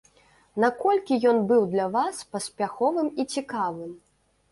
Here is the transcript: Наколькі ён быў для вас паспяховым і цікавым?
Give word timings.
Наколькі 0.63 1.17
ён 1.31 1.37
быў 1.51 1.67
для 1.73 1.85
вас 1.95 2.21
паспяховым 2.37 3.07
і 3.25 3.27
цікавым? 3.37 3.93